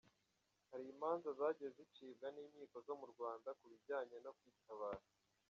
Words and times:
Hari 0.71 0.85
imanza 0.95 1.27
zagiye 1.39 1.69
zicibwa 1.77 2.25
n’inkiko 2.35 2.77
zo 2.87 2.93
mu 2.99 3.05
Rwanda 3.11 3.49
ku 3.59 3.65
bijyanye 3.71 4.15
no 4.25 4.31
“Kwitabara”. 4.37 5.03